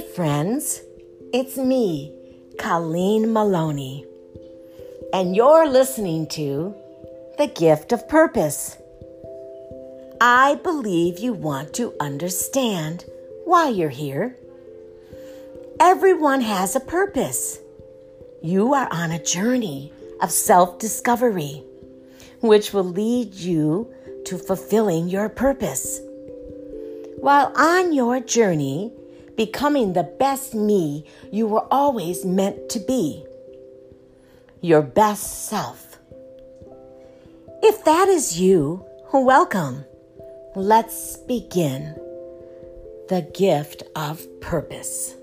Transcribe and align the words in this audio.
Friends. 0.00 0.82
It's 1.32 1.56
me, 1.56 2.12
Colleen 2.58 3.32
Maloney. 3.32 4.04
And 5.12 5.34
you're 5.34 5.66
listening 5.66 6.26
to 6.28 6.74
The 7.38 7.46
Gift 7.46 7.92
of 7.92 8.06
Purpose. 8.06 8.76
I 10.20 10.56
believe 10.62 11.18
you 11.18 11.32
want 11.32 11.72
to 11.74 11.94
understand 11.98 13.06
why 13.46 13.70
you're 13.70 13.88
here. 13.88 14.36
Everyone 15.80 16.42
has 16.42 16.76
a 16.76 16.80
purpose. 16.80 17.58
You 18.42 18.74
are 18.74 18.88
on 18.92 19.12
a 19.12 19.22
journey 19.22 19.92
of 20.20 20.30
self 20.30 20.78
discovery, 20.78 21.62
which 22.40 22.74
will 22.74 22.84
lead 22.84 23.32
you 23.32 23.90
to 24.26 24.36
fulfilling 24.36 25.08
your 25.08 25.30
purpose. 25.30 26.00
While 27.18 27.50
on 27.56 27.94
your 27.94 28.20
journey, 28.20 28.92
becoming 29.36 29.92
the 29.92 30.02
best 30.02 30.54
me 30.54 31.04
you 31.30 31.46
were 31.46 31.66
always 31.70 32.24
meant 32.24 32.68
to 32.70 32.80
be, 32.80 33.24
your 34.60 34.82
best 34.82 35.48
self. 35.48 35.98
If 37.62 37.84
that 37.84 38.08
is 38.08 38.40
you, 38.40 38.84
welcome. 39.12 39.84
Let's 40.54 41.16
begin 41.16 41.94
the 43.08 43.22
gift 43.34 43.82
of 43.94 44.26
purpose. 44.40 45.14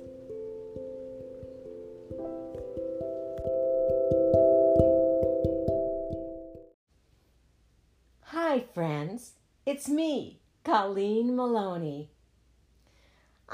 Hi, 8.21 8.63
friends. 8.73 9.33
It's 9.65 9.87
me, 9.89 10.39
Colleen 10.63 11.35
Maloney. 11.35 12.12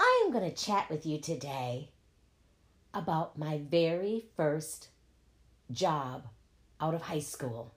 I 0.01 0.23
am 0.25 0.31
going 0.31 0.49
to 0.49 0.55
chat 0.55 0.89
with 0.89 1.05
you 1.05 1.19
today 1.19 1.89
about 2.93 3.37
my 3.37 3.59
very 3.69 4.27
first 4.37 4.87
job 5.71 6.25
out 6.79 6.93
of 6.93 7.01
high 7.01 7.19
school. 7.19 7.73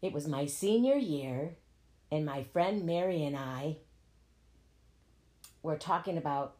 It 0.00 0.12
was 0.12 0.28
my 0.28 0.46
senior 0.46 0.94
year, 0.94 1.56
and 2.12 2.24
my 2.24 2.44
friend 2.44 2.86
Mary 2.86 3.24
and 3.24 3.36
I 3.36 3.78
were 5.64 5.76
talking 5.76 6.16
about 6.16 6.54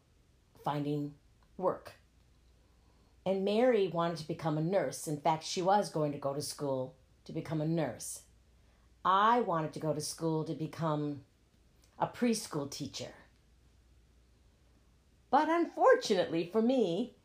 finding 0.65 1.13
work. 1.55 1.93
And 3.25 3.45
Mary 3.45 3.87
wanted 3.87 4.17
to 4.17 4.27
become 4.27 4.57
a 4.57 4.61
nurse. 4.61 5.07
In 5.07 5.21
fact, 5.21 5.45
she 5.45 5.61
was 5.61 5.89
going 5.89 6.11
to 6.11 6.17
go 6.17 6.33
to 6.33 6.41
school 6.41 6.93
to 7.23 7.31
become 7.31 7.61
a 7.61 7.67
nurse. 7.67 8.23
I 9.05 9.39
wanted 9.39 9.71
to 9.73 9.79
go 9.79 9.93
to 9.93 10.01
school 10.01 10.43
to 10.43 10.53
become 10.53 11.21
a 11.99 12.07
preschool 12.07 12.69
teacher. 12.69 13.13
But 15.29 15.49
unfortunately 15.49 16.49
for 16.51 16.61
me, 16.61 17.15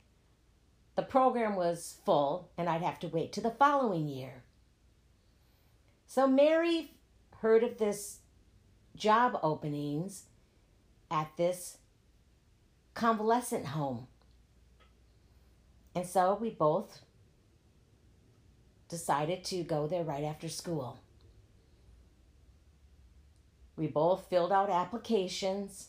the 0.96 1.02
program 1.02 1.56
was 1.56 1.98
full 2.04 2.50
and 2.58 2.68
I'd 2.68 2.82
have 2.82 2.98
to 3.00 3.08
wait 3.08 3.32
to 3.32 3.40
the 3.40 3.50
following 3.50 4.08
year. 4.08 4.42
So 6.06 6.26
Mary 6.26 6.92
heard 7.40 7.62
of 7.62 7.78
this 7.78 8.18
job 8.96 9.38
openings 9.42 10.24
at 11.10 11.30
this 11.36 11.78
convalescent 12.94 13.66
home. 13.66 14.06
And 15.94 16.06
so 16.06 16.38
we 16.40 16.50
both 16.50 17.00
decided 18.88 19.44
to 19.44 19.62
go 19.62 19.86
there 19.86 20.04
right 20.04 20.24
after 20.24 20.48
school. 20.48 20.98
We 23.76 23.86
both 23.86 24.28
filled 24.28 24.52
out 24.52 24.70
applications. 24.70 25.88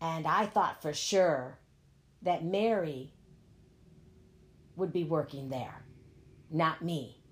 And 0.00 0.26
I 0.26 0.46
thought 0.46 0.82
for 0.82 0.92
sure 0.92 1.58
that 2.22 2.44
Mary 2.44 3.12
would 4.76 4.92
be 4.92 5.04
working 5.04 5.50
there, 5.50 5.82
not 6.50 6.82
me. 6.82 7.22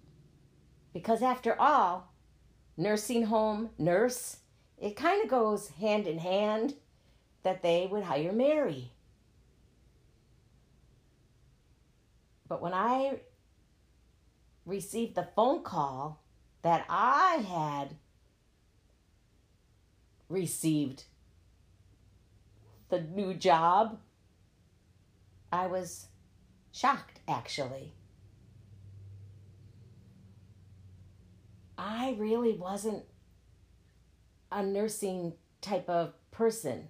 Because 0.93 1.23
after 1.23 1.59
all, 1.61 2.13
nursing 2.77 3.25
home 3.25 3.71
nurse, 3.79 4.39
it 4.77 4.97
kind 4.97 5.23
of 5.23 5.31
goes 5.31 5.69
hand 5.69 6.07
in 6.07 6.19
hand 6.19 6.75
that 7.43 7.63
they 7.63 7.89
would 7.91 8.05
hire 8.05 8.33
Mary. 8.33 8.93
But 12.49 12.63
when 12.63 12.73
I 12.73 13.21
received 14.65 15.15
the 15.15 15.29
phone 15.35 15.63
call 15.63 16.23
that 16.63 16.85
I 16.89 17.45
had 17.49 17.97
received 20.29 21.05
the 22.89 23.01
new 23.01 23.35
job, 23.35 23.99
I 25.53 25.67
was 25.67 26.07
shocked 26.73 27.21
actually. 27.27 27.95
I 31.77 32.17
really 32.19 32.53
wasn't 32.53 33.05
a 34.51 34.63
nursing 34.63 35.35
type 35.61 35.89
of 35.89 36.13
person. 36.31 36.89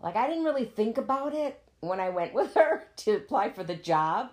Like, 0.00 0.16
I 0.16 0.28
didn't 0.28 0.44
really 0.44 0.64
think 0.64 0.98
about 0.98 1.34
it 1.34 1.60
when 1.80 2.00
I 2.00 2.10
went 2.10 2.34
with 2.34 2.54
her 2.54 2.84
to 2.98 3.16
apply 3.16 3.50
for 3.50 3.64
the 3.64 3.74
job. 3.74 4.30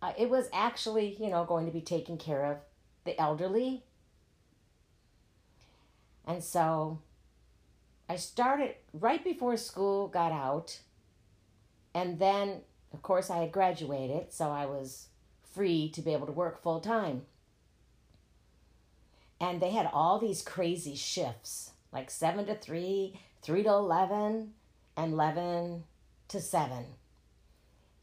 Uh, 0.00 0.12
it 0.16 0.30
was 0.30 0.48
actually, 0.52 1.16
you 1.20 1.30
know, 1.30 1.44
going 1.44 1.66
to 1.66 1.72
be 1.72 1.80
taking 1.80 2.18
care 2.18 2.44
of 2.44 2.58
the 3.04 3.20
elderly. 3.20 3.82
And 6.28 6.44
so 6.44 7.00
I 8.08 8.16
started 8.16 8.74
right 8.92 9.24
before 9.24 9.56
school 9.56 10.08
got 10.08 10.30
out. 10.30 10.78
And 11.94 12.18
then, 12.18 12.60
of 12.92 13.02
course, 13.02 13.30
I 13.30 13.38
had 13.38 13.50
graduated, 13.50 14.32
so 14.32 14.50
I 14.50 14.66
was 14.66 15.08
free 15.54 15.88
to 15.90 16.02
be 16.02 16.12
able 16.12 16.26
to 16.26 16.32
work 16.32 16.62
full 16.62 16.80
time. 16.80 17.22
And 19.40 19.60
they 19.60 19.70
had 19.70 19.88
all 19.92 20.18
these 20.18 20.42
crazy 20.42 20.94
shifts 20.94 21.72
like 21.92 22.10
7 22.10 22.46
to 22.46 22.54
3, 22.54 23.18
3 23.40 23.62
to 23.62 23.68
11, 23.70 24.52
and 24.96 25.12
11 25.12 25.84
to 26.28 26.40
7. 26.40 26.84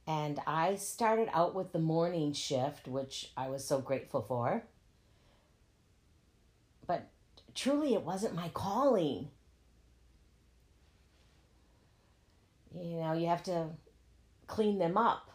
And 0.08 0.40
I 0.48 0.76
started 0.76 1.30
out 1.34 1.54
with 1.54 1.72
the 1.72 1.80
morning 1.80 2.34
shift, 2.34 2.88
which 2.88 3.32
I 3.38 3.50
was 3.50 3.64
so 3.64 3.80
grateful 3.80 4.24
for. 4.28 4.64
Truly, 7.56 7.94
it 7.94 8.04
wasn't 8.04 8.36
my 8.36 8.50
calling. 8.50 9.30
You 12.78 12.98
know, 12.98 13.14
you 13.14 13.28
have 13.28 13.44
to 13.44 13.70
clean 14.48 14.78
them 14.78 14.98
up 14.98 15.32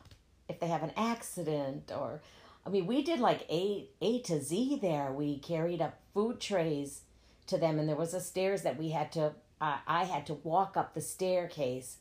if 0.48 0.60
they 0.60 0.69
have 0.69 0.82
an 0.82 0.92
accident 0.97 1.91
or 1.91 2.20
I 2.64 2.69
mean, 2.69 2.86
we 2.86 3.03
did 3.03 3.20
like 3.20 3.47
A 3.50 3.88
A 4.03 4.20
to 4.22 4.41
Z 4.41 4.78
there. 4.82 5.10
We 5.10 5.38
carried 5.38 5.81
up 5.81 5.98
food 6.12 6.41
trays 6.41 7.03
to 7.47 7.56
them 7.56 7.78
and 7.78 7.88
there 7.88 7.97
was 7.97 8.12
a 8.12 8.20
stairs 8.20 8.62
that 8.62 8.78
we 8.78 8.91
had 8.91 9.10
to 9.12 9.32
uh, 9.60 9.78
I 9.87 10.04
had 10.04 10.26
to 10.26 10.34
walk 10.34 10.76
up 10.76 10.94
the 10.94 11.00
staircase 11.00 11.98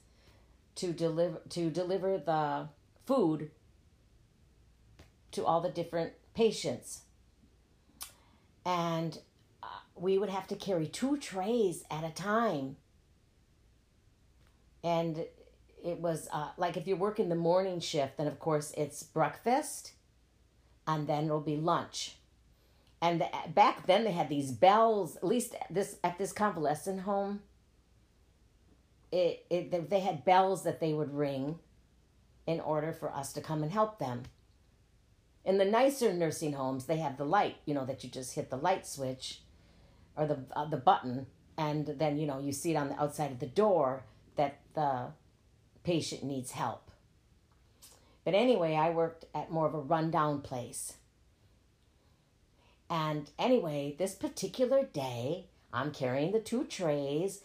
to 0.76 0.92
deliver 0.92 1.42
to 1.50 1.70
deliver 1.70 2.18
the 2.18 2.68
food 3.06 3.52
to 5.32 5.46
all 5.46 5.62
the 5.62 5.70
different 5.70 6.14
patients. 6.34 7.02
And 8.66 9.20
we 10.02 10.18
would 10.18 10.30
have 10.30 10.48
to 10.48 10.56
carry 10.56 10.88
two 10.88 11.18
trays 11.18 11.84
at 11.90 12.04
a 12.04 12.12
time. 12.12 12.78
And 14.84 15.26
it 15.84 16.00
was 16.00 16.28
uh, 16.32 16.50
like 16.58 16.78
if 16.78 16.88
you're 16.88 16.98
working 16.98 17.30
the 17.30 17.36
morning 17.36 17.80
shift, 17.80 18.18
then 18.18 18.28
of 18.28 18.40
course 18.40 18.74
it's 18.78 19.04
breakfast 19.04 19.94
and 20.88 21.08
then 21.08 21.26
it'll 21.26 21.42
be 21.42 21.58
lunch. 21.58 22.16
And 23.02 23.22
the, 23.22 23.28
back 23.54 23.88
then 23.88 24.04
they 24.04 24.12
had 24.12 24.30
these 24.30 24.52
bells, 24.52 25.16
at 25.16 25.24
least 25.24 25.56
this 25.70 25.98
at 26.04 26.18
this 26.18 26.34
convalescent 26.34 27.02
home 27.02 27.42
it, 29.12 29.46
it 29.50 29.90
they 29.90 30.00
had 30.00 30.26
bells 30.26 30.64
that 30.64 30.80
they 30.80 30.94
would 30.94 31.14
ring 31.14 31.60
in 32.46 32.60
order 32.60 32.94
for 32.94 33.12
us 33.12 33.34
to 33.34 33.42
come 33.42 33.64
and 33.64 33.72
help 33.72 34.00
them. 34.00 34.24
In 35.46 35.58
the 35.58 35.66
nicer 35.66 36.14
nursing 36.14 36.54
homes, 36.54 36.86
they 36.86 36.98
have 36.98 37.18
the 37.18 37.26
light, 37.26 37.58
you 37.66 37.74
know, 37.74 37.86
that 37.86 38.04
you 38.04 38.10
just 38.10 38.36
hit 38.36 38.50
the 38.50 38.58
light 38.58 38.86
switch 38.86 39.42
or 40.20 40.28
the 40.28 40.40
uh, 40.56 40.66
the 40.66 40.78
button 40.78 41.26
and 41.58 41.86
then 41.88 42.18
you 42.18 42.28
know 42.28 42.40
you 42.40 42.52
see 42.52 42.72
it 42.72 42.76
on 42.76 42.90
the 42.90 43.02
outside 43.02 43.32
of 43.32 43.40
the 43.40 43.46
door 43.46 44.04
that 44.36 44.60
the 44.76 45.08
patient 45.84 46.24
needs 46.24 46.52
help. 46.52 46.92
But 48.24 48.36
anyway, 48.36 48.76
I 48.76 48.92
worked 48.92 49.26
at 49.34 49.50
more 49.50 49.66
of 49.66 49.74
a 49.74 49.80
rundown 49.80 50.42
place. 50.42 50.94
And 52.90 53.30
anyway, 53.40 53.96
this 53.98 54.14
particular 54.14 54.84
day, 54.84 55.48
I'm 55.74 55.92
carrying 55.92 56.32
the 56.32 56.40
two 56.40 56.66
trays 56.66 57.42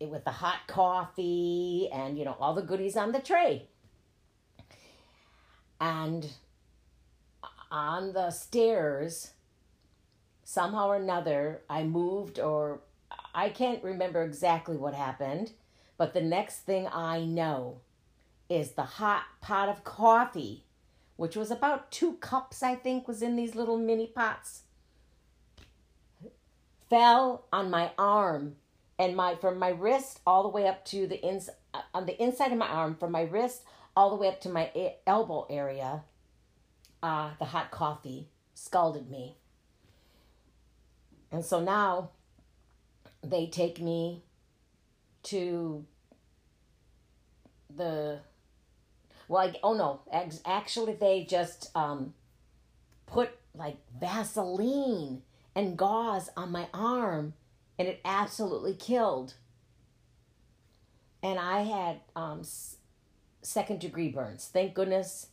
with 0.00 0.24
the 0.24 0.30
hot 0.30 0.66
coffee 0.66 1.88
and 1.92 2.18
you 2.18 2.24
know 2.24 2.36
all 2.40 2.54
the 2.54 2.62
goodies 2.62 2.96
on 2.96 3.12
the 3.12 3.20
tray 3.20 3.68
and 5.80 6.32
on 7.70 8.12
the 8.12 8.30
stairs 8.30 9.33
somehow 10.44 10.88
or 10.88 10.96
another 10.96 11.62
i 11.68 11.82
moved 11.82 12.38
or 12.38 12.80
I 13.34 13.48
can't 13.48 13.82
remember 13.82 14.22
exactly 14.22 14.76
what 14.76 14.94
happened, 14.94 15.52
but 15.98 16.14
the 16.14 16.22
next 16.22 16.60
thing 16.60 16.88
I 16.92 17.24
know 17.24 17.80
is 18.48 18.72
the 18.72 18.82
hot 18.82 19.24
pot 19.40 19.68
of 19.68 19.82
coffee, 19.82 20.64
which 21.16 21.34
was 21.34 21.50
about 21.50 21.90
two 21.90 22.14
cups, 22.14 22.62
I 22.62 22.76
think, 22.76 23.08
was 23.08 23.22
in 23.22 23.34
these 23.34 23.56
little 23.56 23.76
mini 23.76 24.06
pots, 24.06 24.62
fell 26.88 27.46
on 27.52 27.70
my 27.70 27.90
arm 27.98 28.56
and 28.98 29.16
my 29.16 29.34
from 29.34 29.58
my 29.58 29.70
wrist 29.70 30.20
all 30.24 30.44
the 30.44 30.48
way 30.48 30.68
up 30.68 30.84
to 30.84 31.08
the 31.08 31.20
ins 31.20 31.50
uh, 31.72 31.80
on 31.92 32.06
the 32.06 32.22
inside 32.22 32.52
of 32.52 32.58
my 32.58 32.68
arm 32.68 32.94
from 32.94 33.10
my 33.10 33.22
wrist 33.22 33.62
all 33.96 34.10
the 34.10 34.16
way 34.16 34.28
up 34.28 34.40
to 34.42 34.48
my 34.48 34.70
elbow 35.04 35.46
area. 35.50 36.04
Uh, 37.02 37.30
the 37.40 37.46
hot 37.46 37.72
coffee 37.72 38.28
scalded 38.54 39.10
me. 39.10 39.36
And 41.34 41.44
so 41.44 41.58
now 41.58 42.10
they 43.20 43.48
take 43.48 43.80
me 43.80 44.22
to 45.24 45.84
the 47.74 48.20
well 49.26 49.48
I, 49.48 49.58
oh 49.64 49.74
no 49.74 50.02
actually 50.44 50.92
they 50.92 51.26
just 51.28 51.72
um 51.74 52.14
put 53.06 53.30
like 53.52 53.78
vaseline 53.98 55.22
and 55.56 55.76
gauze 55.76 56.30
on 56.36 56.52
my 56.52 56.68
arm 56.72 57.32
and 57.80 57.88
it 57.88 58.00
absolutely 58.04 58.74
killed. 58.74 59.34
And 61.20 61.40
i 61.40 61.62
had 61.62 62.02
um 62.14 62.42
second 63.42 63.80
degree 63.80 64.08
burns. 64.08 64.48
Thank 64.52 64.74
goodness 64.74 65.30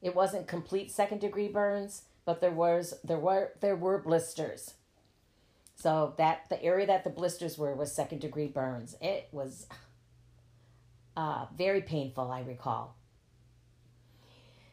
it 0.00 0.16
wasn't 0.16 0.48
complete 0.48 0.90
second 0.90 1.20
degree 1.20 1.46
burns 1.46 2.02
but 2.24 2.40
there 2.40 2.50
was 2.50 2.94
there 3.04 3.20
were 3.20 3.52
there 3.60 3.76
were 3.76 3.98
blisters 3.98 4.74
so 5.82 6.14
that 6.16 6.42
the 6.48 6.62
area 6.62 6.86
that 6.86 7.02
the 7.02 7.10
blisters 7.10 7.58
were 7.58 7.74
was 7.74 7.92
second 7.92 8.20
degree 8.20 8.46
burns. 8.46 8.94
It 9.00 9.28
was 9.32 9.66
uh, 11.16 11.46
very 11.58 11.80
painful, 11.80 12.30
I 12.30 12.42
recall. 12.42 12.96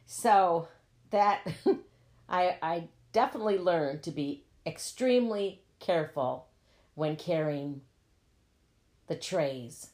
So 0.06 0.68
that 1.10 1.48
I 2.30 2.58
I 2.62 2.88
definitely 3.12 3.58
learned 3.58 4.04
to 4.04 4.12
be 4.12 4.44
extremely 4.68 5.64
careful 5.80 6.46
when 6.94 7.16
carrying 7.16 7.82
the 9.08 9.16
trays. 9.16 9.90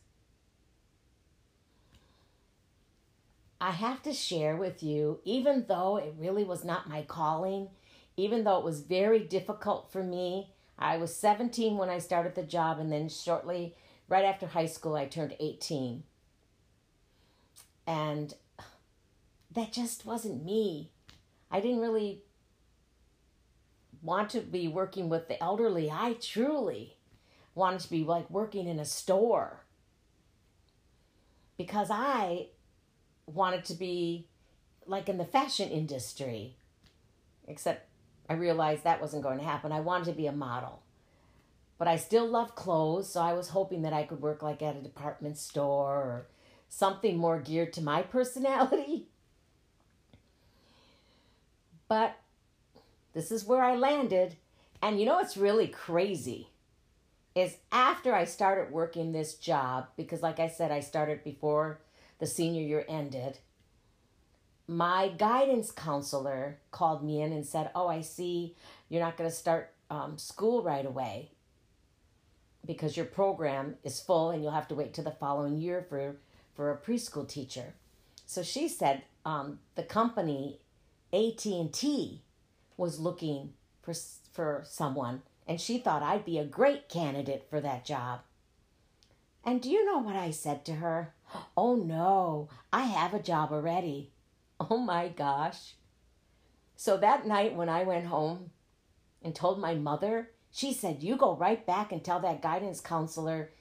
I 3.62 3.72
have 3.72 4.04
to 4.04 4.12
share 4.12 4.58
with 4.58 4.84
you, 4.84 5.22
even 5.24 5.64
though 5.70 5.96
it 5.96 6.14
really 6.20 6.44
was 6.44 6.66
not 6.66 6.90
my 6.90 7.04
calling, 7.04 7.70
even 8.18 8.44
though 8.44 8.58
it 8.58 8.66
was 8.66 8.82
very 8.82 9.20
difficult 9.20 9.94
for 9.94 10.04
me 10.04 10.52
I 10.78 10.98
was 10.98 11.16
17 11.16 11.78
when 11.78 11.90
I 11.90 12.00
started 12.00 12.36
the 12.36 12.44
job, 12.44 12.80
and 12.80 12.92
then 12.92 13.10
shortly, 13.10 13.76
right 14.08 14.26
after 14.26 14.48
high 14.48 14.66
school, 14.66 14.96
I 14.96 15.06
turned 15.06 15.36
18. 15.40 16.04
And 17.88 18.34
that 19.54 19.72
just 19.72 20.06
wasn't 20.06 20.44
me. 20.44 20.92
I 21.50 21.60
didn't 21.60 21.80
really 21.80 22.24
want 24.02 24.30
to 24.32 24.42
be 24.42 24.68
working 24.68 25.10
with 25.10 25.28
the 25.28 25.42
elderly. 25.42 25.90
I 25.90 26.14
truly 26.14 26.98
wanted 27.54 27.80
to 27.82 27.90
be 27.90 28.04
like 28.04 28.30
working 28.30 28.68
in 28.68 28.80
a 28.80 28.86
store 28.86 29.62
because 31.58 31.88
I 31.90 32.48
wanted 33.26 33.66
to 33.66 33.74
be 33.74 34.28
like 34.86 35.10
in 35.10 35.18
the 35.18 35.26
fashion 35.26 35.70
industry. 35.70 36.58
Except 37.48 37.88
I 38.30 38.34
realized 38.34 38.84
that 38.84 39.02
wasn't 39.02 39.24
going 39.24 39.38
to 39.40 39.44
happen. 39.44 39.72
I 39.72 39.80
wanted 39.80 40.06
to 40.06 40.14
be 40.14 40.28
a 40.28 40.32
model. 40.32 40.82
But 41.78 41.88
I 41.88 41.98
still 41.98 42.28
love 42.28 42.56
clothes, 42.56 43.10
so 43.10 43.22
I 43.22 43.34
was 43.34 43.50
hoping 43.50 43.82
that 43.82 43.94
I 43.94 44.04
could 44.04 44.22
work 44.22 44.42
like 44.42 44.62
at 44.62 44.78
a 44.78 44.82
department 44.82 45.38
store 45.38 45.96
or 45.96 46.28
something 46.70 47.18
more 47.18 47.40
geared 47.40 47.74
to 47.74 47.82
my 47.82 48.02
personality. 48.18 49.08
But 51.88 52.18
this 53.14 53.32
is 53.32 53.46
where 53.46 53.64
I 53.64 53.76
landed. 53.76 54.38
And 54.82 55.00
you 55.00 55.06
know 55.06 55.16
what's 55.16 55.38
really 55.38 55.68
crazy? 55.68 56.50
Is 57.36 57.58
after 57.72 58.16
I 58.16 58.24
started 58.24 58.72
working 58.72 59.12
this 59.12 59.36
job, 59.36 59.88
because 59.98 60.22
like 60.22 60.40
I 60.40 60.48
said, 60.48 60.72
I 60.72 60.80
started 60.80 61.24
before 61.24 61.82
the 62.20 62.26
senior 62.26 62.62
year 62.62 62.86
ended 62.88 63.40
my 64.68 65.10
guidance 65.10 65.72
counselor 65.72 66.58
called 66.72 67.04
me 67.04 67.22
in 67.22 67.32
and 67.32 67.46
said, 67.46 67.70
Oh, 67.76 67.88
I 67.88 68.02
see 68.02 68.56
you're 68.90 69.02
not 69.02 69.18
going 69.18 69.30
to 69.30 69.36
start 69.36 69.72
um, 69.90 70.18
school 70.18 70.64
right 70.64 70.86
away 70.86 71.32
because 72.66 72.98
your 72.98 73.06
program 73.06 73.76
is 73.84 74.00
full 74.00 74.32
and 74.32 74.42
you'll 74.42 74.52
have 74.52 74.68
to 74.70 74.76
wait 74.76 74.94
till 74.94 75.04
the 75.04 75.12
following 75.12 75.58
year 75.58 75.86
for, 75.88 76.16
for 76.56 76.72
a 76.72 76.78
preschool 76.78 77.28
teacher. 77.28 77.74
So 78.26 78.42
she 78.42 78.68
said 78.68 79.04
um, 79.24 79.60
the 79.76 79.84
company 79.84 80.60
AT&T 81.14 82.22
was 82.78 83.00
looking 83.00 83.54
for, 83.84 83.94
for 84.34 84.64
someone 84.66 85.22
and 85.48 85.62
she 85.62 85.78
thought 85.78 86.02
I'd 86.02 86.26
be 86.26 86.40
a 86.40 86.46
great 86.46 86.90
candidate 86.90 87.46
for 87.50 87.62
that 87.62 87.86
job. 87.86 88.22
And 89.44 89.62
do 89.62 89.70
you 89.70 89.86
know 89.86 90.00
what 90.00 90.16
I 90.16 90.32
said 90.32 90.66
to 90.66 90.76
her? 90.76 91.14
Oh 91.58 91.76
no, 91.76 92.50
I 92.72 92.84
have 92.84 93.14
a 93.14 93.22
job 93.22 93.52
already. 93.52 94.12
Oh 94.70 94.78
my 94.78 95.10
gosh. 95.10 95.74
So 96.76 96.98
that 96.98 97.28
night 97.28 97.56
when 97.56 97.70
I 97.70 97.84
went 97.84 98.06
home 98.06 98.52
and 99.22 99.36
told 99.36 99.60
my 99.60 99.76
mother, 99.76 100.30
she 100.52 100.72
said, 100.74 101.04
You 101.04 101.18
go 101.18 101.36
right 101.36 101.66
back 101.66 101.92
and 101.92 102.04
tell 102.04 102.20
that 102.22 102.42
guidance 102.42 102.80
counselor 102.80 103.52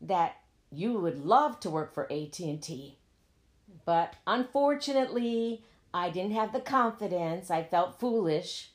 that 0.00 0.36
you 0.70 0.94
would 0.94 1.24
love 1.24 1.60
to 1.60 1.70
work 1.70 1.92
for 1.92 2.10
AT&T. 2.10 2.98
But 3.84 4.14
unfortunately, 4.26 5.64
I 5.92 6.10
didn't 6.10 6.32
have 6.32 6.52
the 6.52 6.60
confidence. 6.60 7.50
I 7.50 7.62
felt 7.62 8.00
foolish 8.00 8.70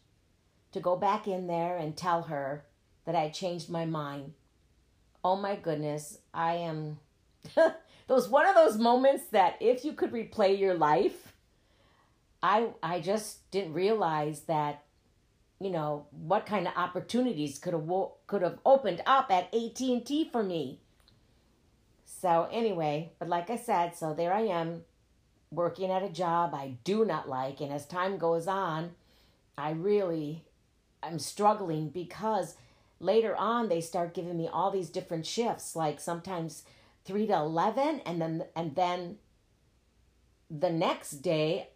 to 0.72 0.80
go 0.80 0.96
back 0.96 1.28
in 1.28 1.48
there 1.48 1.78
and 1.78 1.96
tell 1.96 2.24
her 2.24 2.66
that 3.06 3.16
I 3.16 3.30
changed 3.30 3.70
my 3.70 3.86
mind. 3.86 4.34
Oh 5.24 5.36
my 5.36 5.56
goodness, 5.56 6.20
I 6.34 6.56
am 6.56 7.00
those 8.08 8.28
one 8.28 8.48
of 8.48 8.56
those 8.56 8.78
moments 8.78 9.26
that 9.32 9.56
if 9.62 9.86
you 9.86 9.94
could 9.94 10.12
replay 10.12 10.58
your 10.58 10.74
life, 10.74 11.33
I 12.44 12.68
I 12.84 13.00
just 13.00 13.50
didn't 13.50 13.74
realize 13.74 14.42
that 14.42 14.84
you 15.60 15.72
know 15.72 16.08
what 16.12 16.46
kind 16.46 16.68
of 16.68 16.74
opportunities 16.76 17.58
could 17.58 17.74
have 17.74 17.90
could 18.28 18.42
have 18.42 18.60
opened 18.66 19.02
up 19.06 19.32
at 19.32 19.54
AT&T 19.56 20.30
for 20.32 20.44
me. 20.44 20.82
So 22.06 22.48
anyway, 22.52 23.14
but 23.18 23.30
like 23.30 23.50
I 23.50 23.56
said, 23.56 23.96
so 23.96 24.14
there 24.14 24.34
I 24.34 24.42
am 24.42 24.84
working 25.52 25.90
at 25.92 26.04
a 26.04 26.10
job 26.10 26.54
I 26.54 26.76
do 26.84 27.06
not 27.06 27.30
like 27.30 27.62
and 27.62 27.72
as 27.72 27.86
time 27.86 28.18
goes 28.18 28.48
on, 28.48 28.92
I 29.58 29.72
really 29.72 30.44
I'm 31.02 31.20
struggling 31.20 31.90
because 31.90 32.56
later 33.00 33.36
on 33.36 33.70
they 33.70 33.82
start 33.82 34.14
giving 34.14 34.38
me 34.38 34.50
all 34.52 34.70
these 34.70 34.90
different 34.90 35.26
shifts 35.26 35.76
like 35.76 36.00
sometimes 36.00 36.64
3 37.06 37.28
to 37.28 37.34
11 37.34 38.02
and 38.06 38.22
then 38.22 38.46
and 38.56 38.76
then 38.76 39.18
the 40.50 40.70
next 40.70 41.22
day 41.22 41.70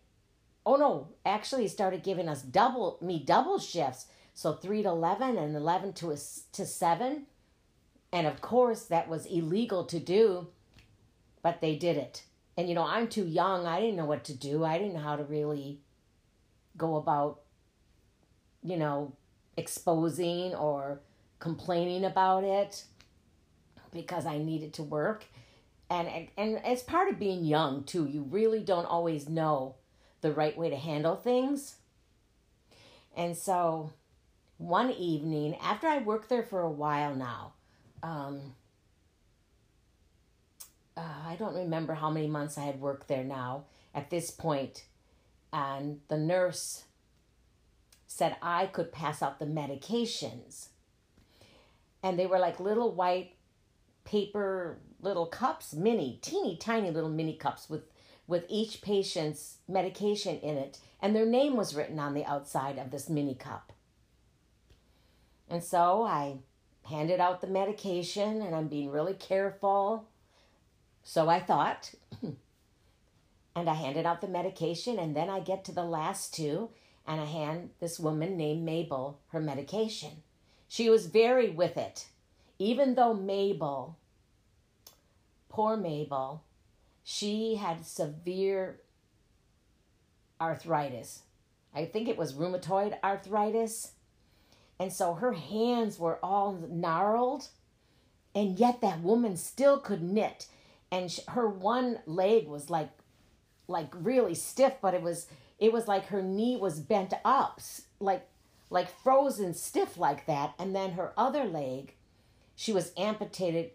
oh 0.67 0.75
no, 0.75 1.07
actually 1.25 1.63
he 1.63 1.67
started 1.69 2.03
giving 2.03 2.27
us 2.27 2.41
double 2.41 2.99
me 3.01 3.23
double 3.23 3.57
shifts. 3.57 4.07
So 4.33 4.53
3 4.53 4.83
to 4.83 4.89
11 4.89 5.37
and 5.37 5.55
11 5.55 5.93
to 5.93 6.11
a, 6.11 6.17
to 6.51 6.65
7. 6.65 7.25
And 8.11 8.27
of 8.27 8.41
course 8.41 8.83
that 8.83 9.07
was 9.07 9.25
illegal 9.25 9.85
to 9.85 9.99
do, 9.99 10.47
but 11.41 11.61
they 11.61 11.75
did 11.75 11.97
it. 11.97 12.23
And 12.57 12.67
you 12.67 12.75
know, 12.75 12.85
I'm 12.85 13.07
too 13.07 13.25
young. 13.25 13.65
I 13.65 13.79
didn't 13.79 13.95
know 13.95 14.05
what 14.05 14.25
to 14.25 14.33
do. 14.33 14.65
I 14.65 14.77
didn't 14.77 14.95
know 14.95 14.99
how 14.99 15.15
to 15.15 15.23
really 15.23 15.79
go 16.75 16.97
about 16.97 17.39
you 18.63 18.75
know, 18.75 19.13
exposing 19.55 20.53
or 20.53 20.99
complaining 21.39 22.03
about 22.03 22.43
it 22.43 22.83
because 23.93 24.25
I 24.25 24.37
needed 24.37 24.73
to 24.73 24.83
work. 24.83 25.25
And, 25.89 26.07
and 26.09 26.27
and 26.35 26.61
it's 26.65 26.83
part 26.83 27.09
of 27.09 27.17
being 27.17 27.45
young 27.45 27.85
too. 27.85 28.05
You 28.05 28.23
really 28.23 28.59
don't 28.59 28.85
always 28.85 29.29
know 29.29 29.75
the 30.21 30.31
right 30.31 30.57
way 30.57 30.69
to 30.69 30.75
handle 30.75 31.15
things. 31.15 31.75
And 33.15 33.35
so 33.35 33.91
one 34.57 34.91
evening, 34.91 35.55
after 35.61 35.87
I 35.87 35.99
worked 35.99 36.29
there 36.29 36.43
for 36.43 36.61
a 36.61 36.69
while 36.69 37.15
now, 37.15 37.53
um, 38.03 38.55
uh, 40.95 41.01
I 41.25 41.35
don't 41.35 41.55
remember 41.55 41.93
how 41.93 42.09
many 42.09 42.27
months 42.27 42.57
I 42.57 42.63
had 42.63 42.81
worked 42.81 43.07
there 43.07 43.23
now 43.23 43.65
at 43.93 44.09
this 44.09 44.31
point, 44.31 44.85
and 45.53 46.01
the 46.07 46.17
nurse 46.17 46.83
said 48.07 48.35
I 48.41 48.67
could 48.67 48.91
pass 48.91 49.21
out 49.21 49.39
the 49.39 49.45
medications. 49.45 50.69
And 52.01 52.17
they 52.17 52.25
were 52.25 52.39
like 52.39 52.59
little 52.59 52.91
white 52.91 53.35
paper 54.05 54.77
little 55.01 55.25
cups, 55.27 55.73
mini, 55.73 56.17
teeny 56.21 56.55
tiny 56.55 56.89
little 56.89 57.09
mini 57.09 57.35
cups 57.35 57.69
with 57.69 57.83
with 58.27 58.45
each 58.49 58.81
patient's 58.81 59.57
medication 59.67 60.39
in 60.39 60.57
it, 60.57 60.79
and 61.01 61.15
their 61.15 61.25
name 61.25 61.55
was 61.55 61.75
written 61.75 61.99
on 61.99 62.13
the 62.13 62.25
outside 62.25 62.77
of 62.77 62.91
this 62.91 63.09
mini 63.09 63.35
cup. 63.35 63.71
And 65.49 65.63
so 65.63 66.03
I 66.03 66.39
handed 66.83 67.19
out 67.19 67.41
the 67.41 67.47
medication 67.47 68.41
and 68.41 68.55
I'm 68.55 68.67
being 68.67 68.91
really 68.91 69.13
careful. 69.13 70.07
So 71.03 71.29
I 71.29 71.39
thought. 71.39 71.93
and 73.57 73.67
I 73.67 73.73
handed 73.73 74.05
out 74.05 74.21
the 74.21 74.27
medication, 74.27 74.99
and 74.99 75.15
then 75.15 75.31
I 75.31 75.39
get 75.39 75.65
to 75.65 75.71
the 75.71 75.83
last 75.83 76.31
two, 76.31 76.69
and 77.07 77.19
I 77.19 77.25
hand 77.25 77.71
this 77.79 77.99
woman 77.99 78.37
named 78.37 78.63
Mabel 78.63 79.19
her 79.29 79.39
medication. 79.39 80.21
She 80.67 80.91
was 80.91 81.07
very 81.07 81.49
with 81.49 81.75
it, 81.75 82.07
even 82.59 82.93
though 82.93 83.15
Mabel, 83.15 83.97
poor 85.49 85.75
Mabel, 85.75 86.43
she 87.09 87.55
had 87.55 87.85
severe 87.85 88.81
arthritis. 90.41 91.21
I 91.73 91.85
think 91.85 92.09
it 92.09 92.17
was 92.17 92.33
rheumatoid 92.33 92.97
arthritis. 93.01 93.93
And 94.77 94.91
so 94.91 95.13
her 95.13 95.31
hands 95.31 95.97
were 95.97 96.19
all 96.21 96.59
gnarled. 96.69 97.47
And 98.35 98.59
yet 98.59 98.81
that 98.81 98.99
woman 98.99 99.37
still 99.37 99.79
could 99.79 100.03
knit. 100.03 100.47
And 100.91 101.17
her 101.29 101.47
one 101.47 101.99
leg 102.05 102.45
was 102.45 102.69
like 102.69 102.89
like 103.69 103.93
really 103.93 104.35
stiff, 104.35 104.73
but 104.81 104.93
it 104.93 105.01
was 105.01 105.27
it 105.59 105.71
was 105.71 105.87
like 105.87 106.07
her 106.07 106.21
knee 106.21 106.57
was 106.57 106.81
bent 106.81 107.13
up, 107.23 107.61
like 108.01 108.27
like 108.69 108.89
frozen 108.89 109.53
stiff 109.53 109.97
like 109.97 110.25
that. 110.25 110.55
And 110.59 110.75
then 110.75 110.91
her 110.91 111.13
other 111.15 111.45
leg, 111.45 111.93
she 112.53 112.73
was 112.73 112.91
amputated 112.97 113.71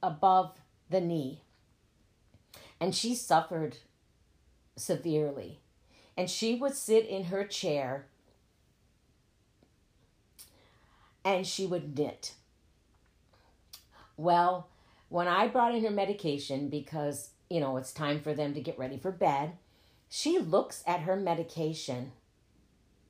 above 0.00 0.52
the 0.88 1.00
knee. 1.00 1.41
And 2.82 2.96
she 2.96 3.14
suffered 3.14 3.76
severely. 4.74 5.60
And 6.16 6.28
she 6.28 6.56
would 6.56 6.74
sit 6.74 7.06
in 7.06 7.26
her 7.26 7.44
chair 7.44 8.06
and 11.24 11.46
she 11.46 11.64
would 11.64 11.96
knit. 11.96 12.34
Well, 14.16 14.66
when 15.10 15.28
I 15.28 15.46
brought 15.46 15.76
in 15.76 15.84
her 15.84 15.92
medication 15.92 16.68
because, 16.68 17.30
you 17.48 17.60
know, 17.60 17.76
it's 17.76 17.92
time 17.92 18.20
for 18.20 18.34
them 18.34 18.52
to 18.54 18.60
get 18.60 18.76
ready 18.76 18.98
for 18.98 19.12
bed, 19.12 19.52
she 20.08 20.40
looks 20.40 20.82
at 20.84 21.02
her 21.02 21.14
medication 21.14 22.10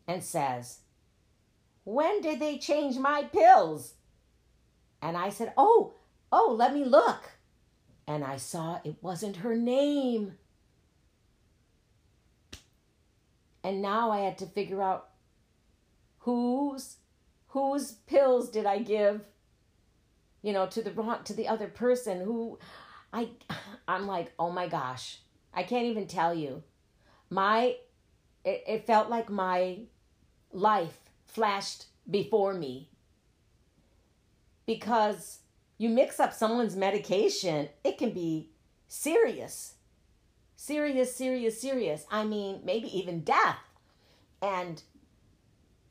and 0.06 0.22
says, 0.22 0.80
When 1.84 2.20
did 2.20 2.40
they 2.40 2.58
change 2.58 2.98
my 2.98 3.22
pills? 3.22 3.94
And 5.00 5.16
I 5.16 5.30
said, 5.30 5.54
Oh, 5.56 5.94
oh, 6.30 6.54
let 6.58 6.74
me 6.74 6.84
look. 6.84 7.31
And 8.12 8.22
I 8.22 8.36
saw 8.36 8.78
it 8.84 8.96
wasn't 9.00 9.36
her 9.36 9.56
name. 9.56 10.34
And 13.64 13.80
now 13.80 14.10
I 14.10 14.18
had 14.18 14.36
to 14.38 14.46
figure 14.46 14.82
out 14.82 15.08
whose 16.18 16.96
whose 17.48 17.92
pills 17.92 18.50
did 18.50 18.66
I 18.66 18.80
give 18.80 19.22
you 20.42 20.52
know 20.52 20.66
to 20.66 20.82
the 20.82 20.90
wrong 20.90 21.24
to 21.24 21.32
the 21.32 21.48
other 21.48 21.68
person 21.68 22.20
who 22.20 22.58
I 23.12 23.30
I'm 23.88 24.06
like 24.06 24.32
oh 24.38 24.50
my 24.50 24.68
gosh 24.68 25.18
I 25.54 25.62
can't 25.62 25.86
even 25.86 26.06
tell 26.06 26.34
you 26.34 26.62
my 27.30 27.76
it, 28.44 28.64
it 28.66 28.86
felt 28.86 29.08
like 29.08 29.30
my 29.30 29.78
life 30.52 30.98
flashed 31.24 31.86
before 32.10 32.52
me 32.52 32.90
because 34.66 35.41
you 35.82 35.88
mix 35.88 36.20
up 36.20 36.32
someone's 36.32 36.76
medication 36.76 37.68
it 37.84 37.98
can 37.98 38.10
be 38.10 38.48
serious 38.88 39.74
serious 40.56 41.14
serious 41.14 41.60
serious 41.60 42.06
I 42.10 42.24
mean 42.24 42.60
maybe 42.64 42.96
even 42.96 43.20
death 43.20 43.58
and 44.40 44.82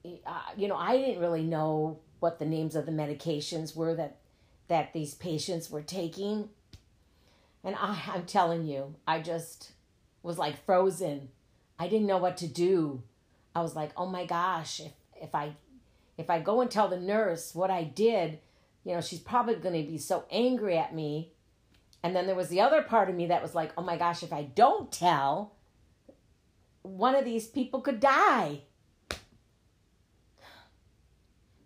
uh, 0.04 0.42
you 0.58 0.68
know, 0.68 0.76
I 0.76 0.98
didn't 0.98 1.22
really 1.22 1.44
know 1.44 2.00
what 2.20 2.40
the 2.40 2.46
names 2.46 2.76
of 2.76 2.86
the 2.86 2.92
medications 2.92 3.76
were 3.76 3.94
that 3.96 4.18
that 4.68 4.94
these 4.94 5.14
patients 5.14 5.70
were 5.70 5.82
taking. 5.82 6.50
And 7.64 7.76
I, 7.76 8.02
I'm 8.14 8.26
telling 8.26 8.66
you, 8.66 8.96
I 9.08 9.22
just 9.22 9.72
was 10.24 10.38
like 10.38 10.64
frozen. 10.66 11.30
I 11.80 11.88
didn't 11.88 12.08
know 12.08 12.18
what 12.18 12.38
to 12.38 12.48
do. 12.48 13.04
I 13.56 13.62
was 13.62 13.76
like, 13.76 13.92
oh 13.98 14.06
my 14.06 14.26
gosh, 14.26 14.80
if 14.80 14.94
if 15.22 15.36
I 15.36 15.54
if 16.18 16.30
I 16.30 16.40
go 16.40 16.62
and 16.62 16.70
tell 16.70 16.88
the 16.88 17.00
nurse 17.00 17.56
what 17.56 17.72
I 17.72 17.84
did, 17.84 18.40
you 18.84 18.94
know, 18.94 19.02
she's 19.02 19.20
probably 19.20 19.56
going 19.56 19.84
to 19.84 19.92
be 19.92 19.98
so 19.98 20.26
angry 20.32 20.78
at 20.78 20.96
me. 20.96 21.34
And 22.04 22.16
then 22.16 22.26
there 22.26 22.36
was 22.36 22.50
the 22.50 22.62
other 22.62 22.82
part 22.82 23.10
of 23.10 23.16
me 23.16 23.28
that 23.28 23.42
was 23.42 23.54
like, 23.54 23.72
oh 23.78 23.84
my 23.84 23.98
gosh, 23.98 24.24
if 24.24 24.34
I 24.34 24.44
don't 24.44 24.92
tell, 24.92 25.54
one 26.82 27.16
of 27.16 27.26
these 27.26 27.48
people 27.48 27.82
could 27.82 28.00
die. 28.00 28.62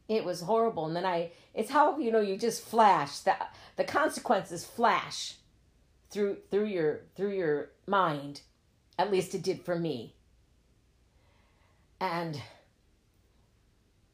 It 0.08 0.26
was 0.26 0.42
horrible. 0.42 0.86
And 0.86 0.96
then 0.96 1.06
i 1.06 1.32
it's 1.54 1.72
how 1.72 1.98
you 1.98 2.12
know 2.12 2.20
you 2.20 2.38
just 2.38 2.64
flash. 2.64 3.20
That 3.20 3.56
the 3.78 3.86
consequences 3.86 4.66
flash 4.66 5.36
through 6.12 6.38
through 6.52 6.66
your 6.66 7.02
through 7.16 7.32
your 7.32 7.70
mind. 7.88 8.42
At 9.00 9.12
least 9.12 9.34
it 9.34 9.42
did 9.42 9.64
for 9.64 9.80
me. 9.80 10.16
And 12.00 12.40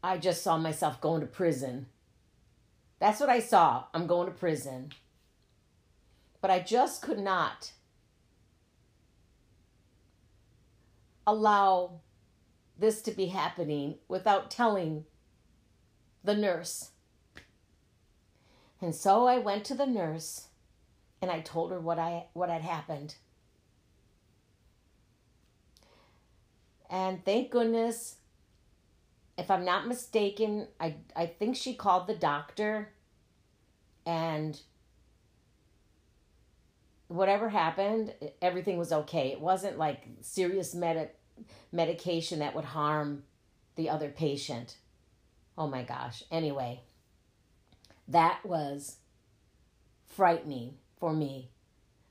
i 0.03 0.17
just 0.17 0.43
saw 0.43 0.57
myself 0.57 1.01
going 1.01 1.21
to 1.21 1.27
prison 1.27 1.87
that's 3.01 3.19
what 3.19 3.29
i 3.29 3.39
saw 3.39 3.83
i'm 3.93 4.07
going 4.07 4.27
to 4.27 4.33
prison 4.33 4.89
but 6.39 6.49
i 6.49 6.59
just 6.59 7.01
could 7.01 7.19
not 7.19 7.73
allow 11.27 11.99
this 12.77 13.01
to 13.03 13.11
be 13.11 13.27
happening 13.27 13.95
without 14.07 14.51
telling 14.51 15.05
the 16.23 16.35
nurse. 16.35 16.89
And 18.81 18.93
so 18.95 19.27
I 19.27 19.37
went 19.37 19.63
to 19.65 19.75
the 19.75 19.85
nurse 19.85 20.47
and 21.21 21.29
I 21.29 21.39
told 21.39 21.71
her 21.71 21.79
what 21.79 21.99
I 21.99 22.25
what 22.33 22.49
had 22.49 22.63
happened. 22.63 23.15
And 26.89 27.23
thank 27.23 27.51
goodness, 27.51 28.17
if 29.37 29.49
I'm 29.49 29.65
not 29.65 29.87
mistaken, 29.87 30.67
I 30.79 30.95
I 31.15 31.25
think 31.25 31.55
she 31.55 31.73
called 31.73 32.07
the 32.07 32.15
doctor 32.15 32.89
and 34.05 34.59
whatever 37.07 37.49
happened, 37.49 38.13
everything 38.41 38.77
was 38.77 38.91
okay. 38.91 39.31
It 39.31 39.41
wasn't 39.41 39.77
like 39.77 40.03
serious 40.21 40.73
med- 40.73 41.11
medication 41.71 42.39
that 42.39 42.55
would 42.55 42.65
harm 42.65 43.23
the 43.75 43.89
other 43.89 44.09
patient. 44.09 44.77
Oh 45.57 45.67
my 45.67 45.83
gosh. 45.83 46.23
Anyway, 46.31 46.81
that 48.07 48.39
was 48.45 48.97
frightening 50.07 50.75
for 50.99 51.13
me. 51.13 51.49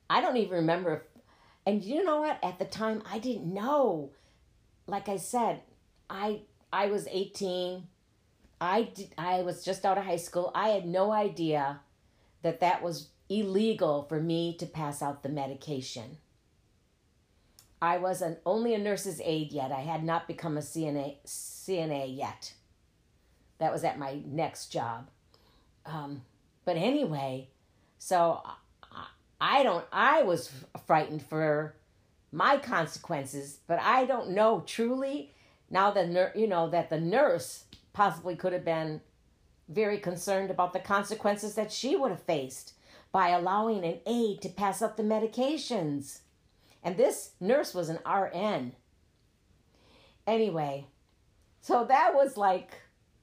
I 0.08 0.20
don't 0.20 0.36
even 0.36 0.56
remember. 0.58 0.94
If, 0.94 1.22
and 1.66 1.82
you 1.82 2.04
know 2.04 2.20
what? 2.20 2.38
At 2.42 2.58
the 2.58 2.64
time, 2.64 3.02
I 3.10 3.18
didn't 3.18 3.52
know. 3.52 4.10
Like 4.86 5.08
I 5.08 5.16
said, 5.16 5.62
I 6.08 6.42
I 6.72 6.86
was 6.86 7.06
18. 7.10 7.86
I 8.60 8.82
did, 8.82 9.14
I 9.16 9.42
was 9.42 9.64
just 9.64 9.84
out 9.84 9.98
of 9.98 10.04
high 10.04 10.16
school. 10.16 10.52
I 10.54 10.68
had 10.68 10.86
no 10.86 11.12
idea 11.12 11.80
that 12.42 12.60
that 12.60 12.82
was 12.82 13.08
illegal 13.28 14.04
for 14.08 14.20
me 14.20 14.56
to 14.58 14.66
pass 14.66 15.02
out 15.02 15.22
the 15.22 15.28
medication. 15.28 16.18
I 17.82 17.96
was 17.96 18.20
an, 18.20 18.36
only 18.44 18.74
a 18.74 18.78
nurse's 18.78 19.20
aide 19.24 19.52
yet. 19.52 19.72
I 19.72 19.80
had 19.80 20.04
not 20.04 20.28
become 20.28 20.58
a 20.58 20.60
CNA 20.60 21.16
CNA 21.26 22.16
yet. 22.16 22.52
That 23.58 23.72
was 23.72 23.84
at 23.84 23.98
my 23.98 24.20
next 24.26 24.68
job. 24.68 25.08
Um, 25.86 26.22
but 26.64 26.76
anyway, 26.76 27.48
so 27.98 28.42
I, 28.44 29.06
I 29.40 29.62
don't, 29.62 29.84
I 29.90 30.22
was 30.22 30.50
frightened 30.86 31.24
for 31.24 31.74
my 32.32 32.58
consequences, 32.58 33.58
but 33.66 33.80
I 33.80 34.04
don't 34.04 34.30
know 34.30 34.62
truly 34.66 35.32
now 35.70 35.90
that, 35.92 36.36
you 36.36 36.46
know, 36.46 36.68
that 36.68 36.90
the 36.90 37.00
nurse 37.00 37.64
possibly 37.92 38.36
could 38.36 38.52
have 38.52 38.64
been 38.64 39.00
very 39.68 39.98
concerned 39.98 40.50
about 40.50 40.72
the 40.72 40.80
consequences 40.80 41.54
that 41.54 41.72
she 41.72 41.96
would 41.96 42.10
have 42.10 42.22
faced 42.22 42.74
by 43.12 43.28
allowing 43.28 43.84
an 43.84 44.00
aide 44.06 44.42
to 44.42 44.48
pass 44.48 44.82
up 44.82 44.96
the 44.96 45.02
medications. 45.02 46.20
And 46.82 46.96
this 46.96 47.30
nurse 47.40 47.74
was 47.74 47.88
an 47.88 47.98
RN. 48.06 48.72
Anyway, 50.26 50.86
so 51.60 51.84
that 51.84 52.14
was 52.14 52.36
like 52.36 52.72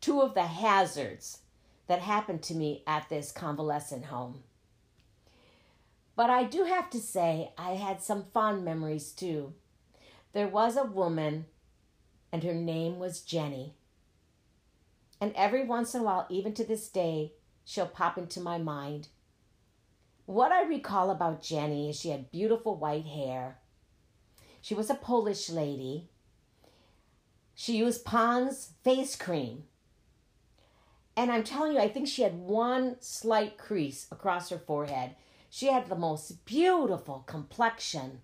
two 0.01 0.21
of 0.21 0.33
the 0.33 0.47
hazards 0.47 1.39
that 1.87 1.99
happened 1.99 2.43
to 2.43 2.53
me 2.53 2.83
at 2.85 3.09
this 3.09 3.31
convalescent 3.31 4.05
home. 4.05 4.43
But 6.15 6.29
I 6.29 6.43
do 6.43 6.63
have 6.63 6.89
to 6.91 6.99
say, 6.99 7.51
I 7.57 7.71
had 7.71 8.01
some 8.01 8.25
fond 8.33 8.65
memories 8.65 9.11
too. 9.11 9.53
There 10.33 10.47
was 10.47 10.75
a 10.75 10.83
woman, 10.83 11.45
and 12.31 12.43
her 12.43 12.53
name 12.53 12.99
was 12.99 13.21
Jenny. 13.21 13.75
And 15.19 15.33
every 15.35 15.63
once 15.63 15.95
in 15.95 16.01
a 16.01 16.03
while, 16.03 16.27
even 16.29 16.53
to 16.53 16.63
this 16.63 16.87
day, 16.89 17.33
she'll 17.65 17.87
pop 17.87 18.17
into 18.17 18.39
my 18.39 18.57
mind. 18.57 19.07
What 20.25 20.51
I 20.51 20.63
recall 20.63 21.09
about 21.09 21.41
Jenny 21.41 21.89
is 21.89 21.99
she 21.99 22.09
had 22.09 22.31
beautiful 22.31 22.75
white 22.75 23.05
hair. 23.05 23.59
She 24.61 24.75
was 24.75 24.89
a 24.89 24.95
Polish 24.95 25.49
lady. 25.49 26.09
She 27.55 27.77
used 27.77 28.05
Pond's 28.05 28.73
face 28.83 29.15
cream 29.15 29.63
And 31.15 31.31
I'm 31.31 31.43
telling 31.43 31.73
you, 31.73 31.79
I 31.79 31.89
think 31.89 32.07
she 32.07 32.21
had 32.21 32.37
one 32.37 32.97
slight 32.99 33.57
crease 33.57 34.07
across 34.11 34.49
her 34.49 34.59
forehead. 34.59 35.15
She 35.49 35.67
had 35.67 35.87
the 35.89 35.95
most 35.95 36.45
beautiful 36.45 37.23
complexion. 37.25 38.21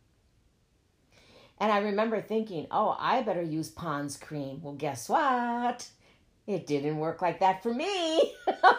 And 1.59 1.71
I 1.71 1.79
remember 1.79 2.21
thinking, 2.21 2.67
oh, 2.71 2.95
I 2.99 3.21
better 3.21 3.41
use 3.41 3.69
Pond's 3.69 4.17
cream. 4.17 4.61
Well, 4.61 4.73
guess 4.73 5.07
what? 5.07 5.87
It 6.45 6.67
didn't 6.67 6.97
work 6.97 7.21
like 7.21 7.39
that 7.39 7.63
for 7.63 7.73
me. 7.73 8.33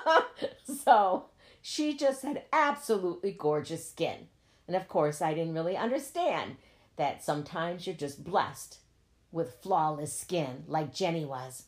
so 0.64 1.26
she 1.62 1.97
just 1.97 2.23
had 2.23 2.45
absolutely 2.52 3.33
gorgeous 3.33 3.88
skin. 3.88 4.28
And 4.66 4.76
of 4.76 4.88
course, 4.88 5.23
I 5.23 5.35
didn't 5.35 5.54
really 5.54 5.76
understand 5.76 6.57
that 6.97 7.25
sometimes 7.25 7.87
you're 7.87 7.97
just 7.97 8.25
blessed 8.25 8.78
with 9.33 9.62
flawless 9.62 10.19
skin 10.19 10.64
like 10.69 10.95
Jenny 10.95 11.25
was. 11.25 11.64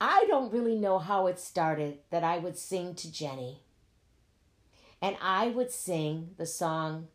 I 0.00 0.26
don't 0.28 0.52
really 0.52 0.76
know 0.76 0.98
how 0.98 1.26
it 1.26 1.40
started 1.40 1.98
that 2.10 2.22
I 2.22 2.38
would 2.38 2.58
sing 2.58 2.94
to 2.96 3.10
Jenny. 3.10 3.62
And 5.00 5.16
I 5.22 5.48
would 5.48 5.70
sing 5.70 6.30
the 6.36 6.46
song, 6.46 7.08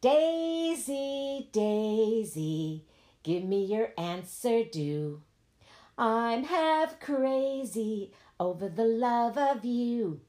Daisy, 0.00 1.48
Daisy, 1.50 2.84
give 3.24 3.42
me 3.42 3.64
your 3.64 3.90
answer 3.98 4.62
do. 4.62 5.22
I'm 5.98 6.44
half 6.44 7.00
crazy 7.00 8.12
over 8.38 8.68
the 8.68 8.84
love 8.84 9.36
of 9.36 9.64
you. 9.64 10.20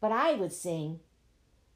But 0.00 0.12
I 0.12 0.32
would 0.32 0.52
sing, 0.54 1.00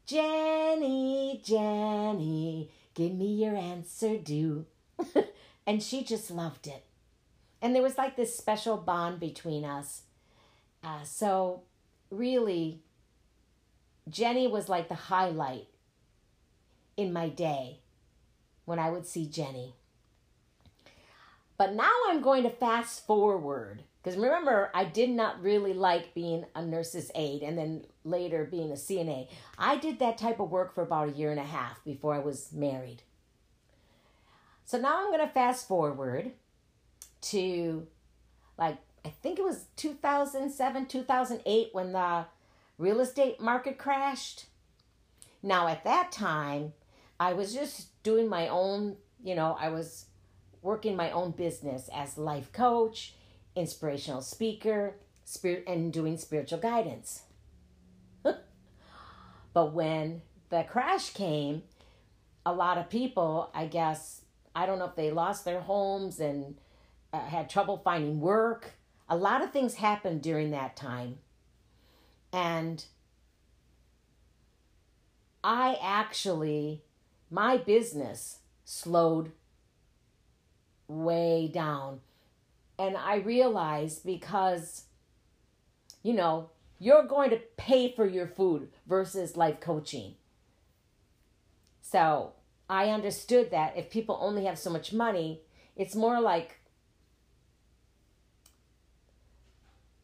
Jenny, 0.07 1.43
Jenny, 1.45 2.71
give 2.95 3.13
me 3.13 3.35
your 3.35 3.55
answer 3.55 4.17
do. 4.17 4.65
and 5.67 5.83
she 5.83 6.05
just 6.05 6.31
loved 6.31 6.67
it. 6.67 6.87
And 7.61 7.75
there 7.75 7.83
was 7.83 7.99
like 7.99 8.17
this 8.17 8.35
special 8.35 8.79
bond 8.79 9.21
between 9.21 9.67
us. 9.67 10.05
Uh, 10.83 11.03
so, 11.05 11.65
really, 12.11 12.81
Jenny 14.09 14.47
was 14.47 14.71
like 14.71 14.89
the 14.89 14.95
highlight 14.95 15.69
in 16.97 17.13
my 17.13 17.29
day 17.29 17.81
when 18.65 18.79
I 18.79 18.91
would 18.91 19.07
see 19.07 19.27
Jenny. 19.27 19.75
But 21.59 21.75
now 21.75 21.93
I'm 22.09 22.21
going 22.21 22.43
to 22.43 22.51
fast 22.51 23.07
forward 23.07 23.83
because 24.07 24.21
remember, 24.21 24.71
I 24.73 24.85
did 24.85 25.11
not 25.11 25.43
really 25.43 25.73
like 25.73 26.15
being 26.15 26.45
a 26.55 26.65
nurse's 26.65 27.11
aide 27.17 27.43
and 27.43 27.59
then 27.59 27.87
later 28.05 28.45
being 28.45 28.71
a 28.71 28.75
CNA. 28.75 29.29
I 29.59 29.79
did 29.79 29.99
that 29.99 30.17
type 30.17 30.39
of 30.39 30.49
work 30.49 30.77
for 30.77 30.83
about 30.83 31.09
a 31.09 31.13
year 31.13 31.33
and 31.33 31.41
a 31.41 31.45
half 31.45 31.83
before 31.85 32.15
I 32.15 32.21
was 32.21 32.53
married. 32.53 33.03
So 34.65 34.79
now 34.79 34.99
I'm 35.01 35.11
going 35.11 35.27
to 35.27 35.35
fast 35.35 35.67
forward 35.67 36.31
to 37.23 37.89
like, 38.57 38.79
I 39.05 39.09
think 39.09 39.41
it 39.41 39.45
was 39.45 39.67
2007, 39.75 40.87
2008 40.87 41.69
when 41.73 41.91
the 41.91 42.27
real 42.79 43.01
estate 43.01 43.41
market 43.41 43.77
crashed. 43.77 44.47
Now, 45.43 45.67
at 45.67 45.83
that 45.83 46.13
time, 46.13 46.75
I 47.19 47.33
was 47.33 47.55
just 47.55 48.03
doing 48.03 48.29
my 48.29 48.49
own, 48.49 48.97
you 49.23 49.35
know, 49.35 49.57
I 49.59 49.69
was 49.71 50.07
working 50.63 50.97
my 50.97 51.11
own 51.11 51.31
business 51.31 51.89
as 51.95 52.19
life 52.19 52.53
coach, 52.53 53.15
inspirational 53.55 54.21
speaker, 54.21 54.97
spirit 55.25 55.65
and 55.67 55.93
doing 55.93 56.17
spiritual 56.17 56.59
guidance. 56.59 57.23
but 58.23 59.73
when 59.73 60.23
the 60.51 60.65
crash 60.65 61.11
came, 61.11 61.63
a 62.45 62.53
lot 62.53 62.79
of 62.79 62.89
people, 62.89 63.51
I 63.55 63.67
guess, 63.67 64.23
I 64.55 64.67
don't 64.67 64.79
know 64.79 64.87
if 64.87 64.95
they 64.95 65.11
lost 65.11 65.45
their 65.45 65.61
homes 65.61 66.21
and 66.21 66.57
uh, 67.13 67.21
had 67.21 67.51
trouble 67.51 67.79
finding 67.79 68.21
work. 68.21 68.73
A 69.09 69.17
lot 69.17 69.43
of 69.43 69.53
things 69.53 69.75
happened 69.75 70.23
during 70.23 70.51
that 70.53 70.77
time. 70.77 71.19
And 72.33 72.85
I 75.43 75.79
actually, 75.81 76.83
my 77.31 77.57
business 77.57 78.39
slowed 78.65 79.33
way 80.89 81.51
down. 81.53 82.01
And 82.79 82.97
I 82.97 83.17
realized 83.17 84.05
because, 84.05 84.85
you 86.03 86.13
know, 86.13 86.51
you're 86.79 87.05
going 87.05 87.31
to 87.31 87.41
pay 87.57 87.93
for 87.93 88.07
your 88.07 88.27
food 88.27 88.69
versus 88.87 89.37
life 89.37 89.61
coaching. 89.61 90.15
So 91.81 92.33
I 92.69 92.91
understood 92.91 93.51
that 93.51 93.77
if 93.77 93.91
people 93.91 94.19
only 94.21 94.45
have 94.45 94.59
so 94.59 94.71
much 94.71 94.93
money, 94.93 95.41
it's 95.77 95.95
more 95.95 96.21
like 96.21 96.59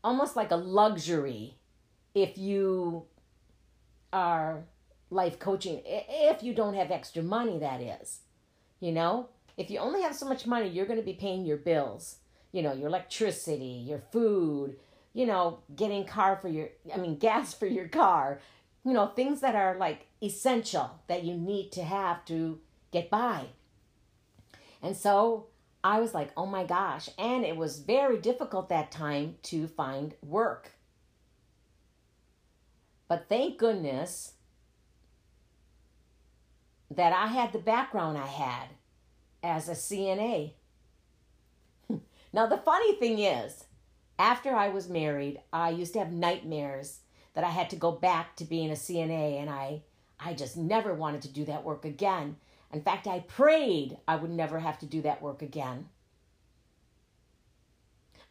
almost 0.02 0.36
like 0.36 0.50
a 0.50 0.56
luxury 0.56 1.56
if 2.14 2.36
you 2.36 3.04
are 4.12 4.64
life 5.12 5.38
coaching 5.38 5.80
if 5.84 6.42
you 6.42 6.54
don't 6.54 6.74
have 6.74 6.90
extra 6.90 7.22
money 7.22 7.58
that 7.58 7.80
is 7.80 8.20
you 8.80 8.90
know 8.90 9.28
if 9.56 9.70
you 9.70 9.78
only 9.78 10.02
have 10.02 10.14
so 10.14 10.26
much 10.26 10.46
money, 10.46 10.68
you're 10.68 10.86
going 10.86 10.98
to 10.98 11.04
be 11.04 11.12
paying 11.12 11.44
your 11.44 11.56
bills, 11.56 12.16
you 12.52 12.62
know, 12.62 12.72
your 12.72 12.88
electricity, 12.88 13.84
your 13.86 14.02
food, 14.10 14.76
you 15.12 15.26
know, 15.26 15.58
getting 15.74 16.04
car 16.04 16.36
for 16.40 16.48
your, 16.48 16.68
I 16.92 16.98
mean, 16.98 17.18
gas 17.18 17.52
for 17.52 17.66
your 17.66 17.88
car, 17.88 18.40
you 18.84 18.92
know, 18.92 19.06
things 19.08 19.40
that 19.40 19.54
are 19.54 19.76
like 19.76 20.06
essential 20.22 20.90
that 21.06 21.24
you 21.24 21.34
need 21.34 21.70
to 21.72 21.82
have 21.82 22.24
to 22.26 22.60
get 22.92 23.10
by. 23.10 23.46
And 24.82 24.96
so 24.96 25.48
I 25.84 26.00
was 26.00 26.14
like, 26.14 26.30
oh 26.36 26.46
my 26.46 26.64
gosh. 26.64 27.08
And 27.18 27.44
it 27.44 27.56
was 27.56 27.78
very 27.78 28.18
difficult 28.18 28.68
that 28.70 28.90
time 28.90 29.36
to 29.44 29.68
find 29.68 30.14
work. 30.22 30.72
But 33.06 33.26
thank 33.28 33.58
goodness 33.58 34.32
that 36.96 37.12
I 37.12 37.26
had 37.28 37.52
the 37.52 37.58
background 37.58 38.18
I 38.18 38.26
had 38.26 38.68
as 39.42 39.68
a 39.68 39.72
CNA. 39.72 40.52
now, 42.32 42.46
the 42.46 42.58
funny 42.58 42.94
thing 42.96 43.18
is, 43.18 43.64
after 44.18 44.54
I 44.54 44.68
was 44.68 44.88
married, 44.88 45.40
I 45.52 45.70
used 45.70 45.92
to 45.94 45.98
have 45.98 46.12
nightmares 46.12 47.00
that 47.34 47.44
I 47.44 47.50
had 47.50 47.70
to 47.70 47.76
go 47.76 47.92
back 47.92 48.36
to 48.36 48.44
being 48.44 48.70
a 48.70 48.74
CNA, 48.74 49.40
and 49.40 49.48
I, 49.48 49.82
I 50.20 50.34
just 50.34 50.56
never 50.56 50.94
wanted 50.94 51.22
to 51.22 51.28
do 51.28 51.44
that 51.46 51.64
work 51.64 51.84
again. 51.84 52.36
In 52.72 52.82
fact, 52.82 53.06
I 53.06 53.20
prayed 53.20 53.98
I 54.06 54.16
would 54.16 54.30
never 54.30 54.60
have 54.60 54.78
to 54.80 54.86
do 54.86 55.02
that 55.02 55.22
work 55.22 55.42
again. 55.42 55.88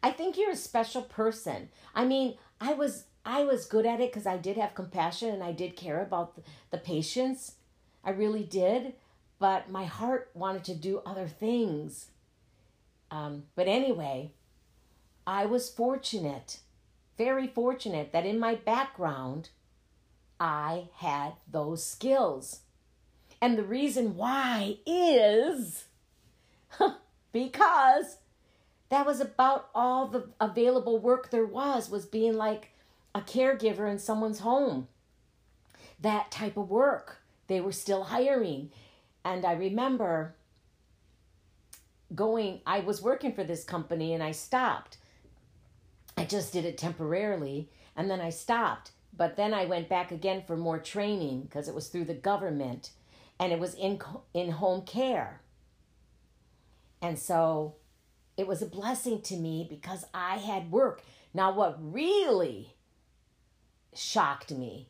I 0.03 0.11
think 0.11 0.37
you're 0.37 0.51
a 0.51 0.55
special 0.55 1.03
person. 1.03 1.69
I 1.93 2.05
mean, 2.05 2.37
I 2.59 2.73
was 2.73 3.05
I 3.23 3.43
was 3.43 3.65
good 3.65 3.85
at 3.85 3.99
it 3.99 4.11
because 4.11 4.25
I 4.25 4.37
did 4.37 4.57
have 4.57 4.73
compassion 4.73 5.29
and 5.29 5.43
I 5.43 5.51
did 5.51 5.75
care 5.75 6.01
about 6.01 6.35
the, 6.35 6.41
the 6.71 6.77
patients. 6.79 7.53
I 8.03 8.11
really 8.11 8.43
did 8.43 8.93
but 9.41 9.71
my 9.71 9.85
heart 9.85 10.29
wanted 10.35 10.63
to 10.65 10.75
do 10.75 11.01
other 11.03 11.27
things. 11.27 12.11
Um, 13.09 13.45
but 13.55 13.67
anyway, 13.67 14.29
I 15.25 15.47
was 15.47 15.67
fortunate, 15.67 16.59
very 17.17 17.47
fortunate, 17.47 18.11
that 18.13 18.27
in 18.27 18.37
my 18.37 18.53
background, 18.53 19.49
I 20.39 20.89
had 20.97 21.33
those 21.51 21.83
skills. 21.83 22.59
And 23.41 23.57
the 23.57 23.63
reason 23.63 24.15
why 24.15 24.77
is 24.85 25.85
because 27.33 28.17
that 28.89 29.07
was 29.07 29.19
about 29.19 29.69
all 29.73 30.07
the 30.07 30.29
available 30.39 30.99
work 30.99 31.31
there 31.31 31.47
was 31.47 31.89
was 31.89 32.05
being 32.05 32.35
like 32.35 32.73
a 33.15 33.21
caregiver 33.21 33.89
in 33.89 33.97
someone's 33.97 34.39
home 34.39 34.87
that 35.99 36.29
type 36.29 36.57
of 36.57 36.69
work 36.69 37.20
they 37.51 37.61
were 37.61 37.71
still 37.71 38.03
hiring 38.05 38.71
and 39.23 39.45
I 39.45 39.53
remember 39.53 40.35
going, 42.13 42.61
I 42.65 42.79
was 42.79 43.01
working 43.01 43.33
for 43.33 43.43
this 43.43 43.63
company 43.63 44.13
and 44.13 44.23
I 44.23 44.31
stopped. 44.31 44.97
I 46.17 46.25
just 46.25 46.51
did 46.53 46.65
it 46.65 46.77
temporarily 46.77 47.69
and 47.95 48.09
then 48.09 48.21
I 48.21 48.29
stopped. 48.29 48.91
But 49.15 49.35
then 49.35 49.53
I 49.53 49.65
went 49.65 49.89
back 49.89 50.11
again 50.11 50.43
for 50.45 50.57
more 50.57 50.79
training 50.79 51.41
because 51.41 51.67
it 51.67 51.75
was 51.75 51.87
through 51.87 52.05
the 52.05 52.13
government 52.13 52.91
and 53.39 53.51
it 53.51 53.59
was 53.59 53.73
in 53.75 53.99
in 54.33 54.51
home 54.51 54.83
care. 54.83 55.41
And 57.01 57.19
so 57.19 57.75
it 58.37 58.47
was 58.47 58.61
a 58.61 58.67
blessing 58.67 59.21
to 59.23 59.35
me 59.35 59.67
because 59.69 60.05
I 60.13 60.37
had 60.37 60.71
work. 60.71 61.01
Now 61.33 61.53
what 61.53 61.77
really 61.79 62.75
shocked 63.93 64.51
me 64.51 64.87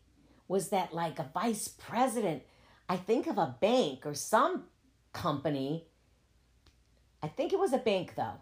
was 0.48 0.70
that 0.70 0.94
like 0.94 1.18
a 1.18 1.30
vice 1.34 1.68
president 1.68 2.44
I 2.92 2.98
think 2.98 3.26
of 3.28 3.38
a 3.38 3.56
bank 3.62 4.06
or 4.06 4.14
some 4.14 4.66
company. 5.14 5.86
I 7.24 7.30
think 7.30 7.54
it 7.54 7.60
was 7.60 7.72
a 7.72 7.78
bank 7.78 8.16
though. 8.18 8.42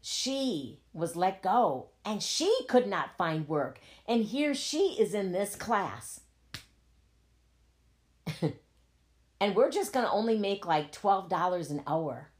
She 0.00 0.80
was 0.92 1.14
let 1.14 1.44
go 1.44 1.90
and 2.04 2.20
she 2.20 2.52
could 2.68 2.88
not 2.88 3.16
find 3.16 3.46
work. 3.46 3.78
And 4.08 4.24
here 4.24 4.52
she 4.52 4.96
is 4.98 5.14
in 5.14 5.30
this 5.30 5.54
class. 5.54 6.22
and 8.42 9.54
we're 9.54 9.70
just 9.70 9.92
going 9.92 10.04
to 10.04 10.10
only 10.10 10.36
make 10.36 10.66
like 10.66 10.90
$12 10.90 11.70
an 11.70 11.84
hour. 11.86 12.32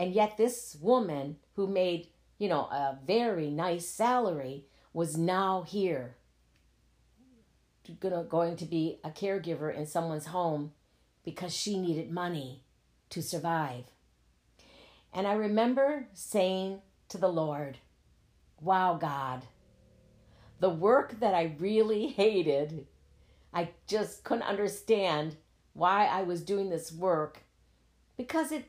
And 0.00 0.12
yet, 0.12 0.36
this 0.36 0.76
woman 0.80 1.36
who 1.54 1.68
made, 1.68 2.08
you 2.38 2.48
know, 2.48 2.62
a 2.62 2.98
very 3.06 3.50
nice 3.50 3.86
salary 3.86 4.64
was 4.92 5.16
now 5.16 5.62
here 5.62 6.16
gonna, 8.00 8.24
going 8.24 8.56
to 8.56 8.64
be 8.64 8.98
a 9.04 9.10
caregiver 9.10 9.74
in 9.74 9.86
someone's 9.86 10.26
home 10.26 10.72
because 11.24 11.54
she 11.54 11.78
needed 11.78 12.10
money 12.10 12.62
to 13.10 13.22
survive. 13.22 13.84
And 15.12 15.26
I 15.26 15.34
remember 15.34 16.06
saying 16.14 16.80
to 17.08 17.18
the 17.18 17.28
Lord, 17.28 17.78
Wow, 18.60 18.94
God, 18.94 19.46
the 20.60 20.70
work 20.70 21.18
that 21.20 21.34
I 21.34 21.56
really 21.58 22.06
hated, 22.06 22.86
I 23.52 23.70
just 23.86 24.22
couldn't 24.22 24.44
understand 24.44 25.36
why 25.74 26.06
I 26.06 26.22
was 26.22 26.42
doing 26.42 26.70
this 26.70 26.92
work 26.92 27.40
because 28.16 28.52
it, 28.52 28.66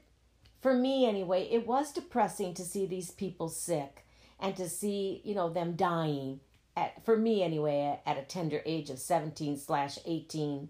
for 0.62 0.74
me 0.74 1.06
anyway, 1.06 1.48
it 1.52 1.68
was 1.68 1.92
depressing 1.92 2.54
to 2.56 2.64
see 2.64 2.86
these 2.86 3.12
people 3.12 3.50
sick 3.50 4.06
and 4.40 4.56
to 4.56 4.68
see, 4.68 5.22
you 5.24 5.36
know, 5.36 5.50
them 5.50 5.76
dying 5.76 6.40
at, 6.76 7.04
for 7.06 7.18
me 7.18 7.44
anyway, 7.44 8.00
at, 8.06 8.18
a 8.18 8.24
tender 8.24 8.62
age 8.66 8.90
of 8.90 9.00
17 9.00 9.58
slash 9.58 9.98
18, 10.06 10.70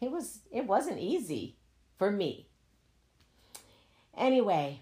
it 0.00 0.10
was, 0.10 0.40
it 0.50 0.66
wasn't 0.66 0.98
easy 0.98 1.56
for 1.98 2.10
me. 2.10 2.48
Anyway, 4.16 4.80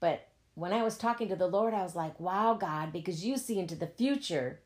but 0.00 0.28
when 0.54 0.72
I 0.72 0.82
was 0.82 0.96
talking 0.96 1.28
to 1.28 1.36
the 1.36 1.46
Lord, 1.46 1.74
I 1.74 1.82
was 1.82 1.94
like, 1.94 2.18
wow, 2.18 2.54
God, 2.54 2.92
because 2.92 3.24
you 3.24 3.36
see 3.36 3.58
into 3.58 3.76
the 3.76 3.86
future, 3.86 4.60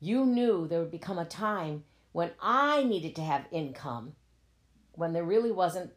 you 0.00 0.24
knew 0.24 0.66
there 0.66 0.80
would 0.80 0.90
become 0.90 1.18
a 1.18 1.24
time 1.24 1.84
when 2.12 2.30
I 2.40 2.82
needed 2.84 3.14
to 3.16 3.22
have 3.22 3.44
income, 3.52 4.14
when 4.92 5.12
there 5.12 5.24
really 5.24 5.52
wasn't 5.52 5.92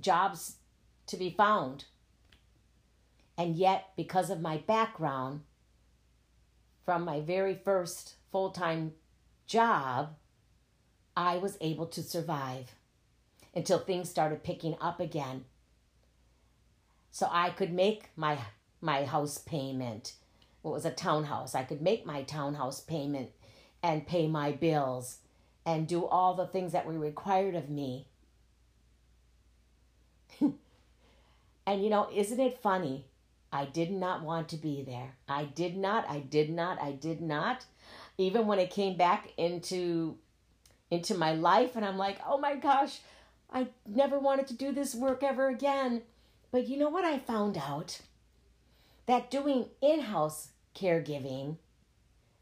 jobs 0.00 0.56
to 1.06 1.16
be 1.16 1.30
found. 1.30 1.86
And 3.36 3.56
yet, 3.56 3.88
because 3.96 4.30
of 4.30 4.40
my 4.40 4.58
background, 4.58 5.40
from 6.84 7.04
my 7.04 7.20
very 7.20 7.54
first 7.54 8.14
full 8.30 8.50
time 8.50 8.92
job, 9.46 10.16
I 11.16 11.38
was 11.38 11.58
able 11.60 11.86
to 11.86 12.02
survive 12.02 12.74
until 13.54 13.78
things 13.78 14.08
started 14.08 14.44
picking 14.44 14.76
up 14.80 15.00
again. 15.00 15.44
So 17.10 17.28
I 17.30 17.50
could 17.50 17.72
make 17.72 18.10
my 18.16 18.38
my 18.80 19.04
house 19.04 19.38
payment. 19.38 20.14
It 20.64 20.68
was 20.68 20.84
a 20.84 20.90
townhouse. 20.90 21.54
I 21.54 21.64
could 21.64 21.82
make 21.82 22.06
my 22.06 22.22
townhouse 22.22 22.80
payment 22.80 23.30
and 23.82 24.06
pay 24.06 24.28
my 24.28 24.52
bills 24.52 25.18
and 25.66 25.86
do 25.88 26.06
all 26.06 26.34
the 26.34 26.46
things 26.46 26.72
that 26.72 26.86
were 26.86 26.98
required 26.98 27.54
of 27.54 27.68
me. 27.68 28.06
and 30.40 30.54
you 31.66 31.90
know, 31.90 32.08
isn't 32.12 32.40
it 32.40 32.58
funny 32.58 33.06
I 33.52 33.64
did 33.64 33.90
not 33.90 34.22
want 34.22 34.48
to 34.50 34.56
be 34.56 34.82
there. 34.82 35.16
I 35.28 35.44
did 35.44 35.76
not, 35.76 36.08
I 36.08 36.20
did 36.20 36.50
not, 36.50 36.80
I 36.80 36.92
did 36.92 37.20
not. 37.20 37.66
Even 38.16 38.46
when 38.46 38.58
it 38.58 38.70
came 38.70 38.96
back 38.96 39.32
into 39.36 40.18
into 40.90 41.14
my 41.14 41.32
life 41.32 41.76
and 41.76 41.84
I'm 41.84 41.98
like, 41.98 42.18
"Oh 42.26 42.38
my 42.38 42.56
gosh, 42.56 43.00
I 43.52 43.68
never 43.86 44.18
wanted 44.18 44.46
to 44.48 44.54
do 44.54 44.72
this 44.72 44.94
work 44.94 45.22
ever 45.22 45.48
again." 45.48 46.02
But 46.52 46.68
you 46.68 46.76
know 46.76 46.88
what 46.88 47.04
I 47.04 47.18
found 47.18 47.56
out? 47.56 48.00
That 49.06 49.30
doing 49.30 49.70
in-house 49.80 50.50
caregiving 50.74 51.56